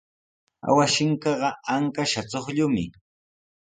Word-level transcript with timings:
Awashinkaqa 0.69 1.49
ankashqa 1.73 2.21
chuqllumi. 2.31 2.85